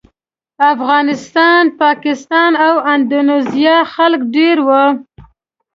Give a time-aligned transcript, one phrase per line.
[0.73, 4.85] افغانستان، پاکستان او اندونیزیا خلک ډېر وو.